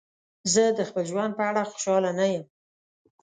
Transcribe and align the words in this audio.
زه 0.53 0.63
د 0.77 0.79
خپل 0.89 1.03
ژوند 1.11 1.31
په 1.37 1.43
اړه 1.49 1.69
خوشحاله 1.71 2.11
نه 2.19 2.25
یم. 2.33 2.45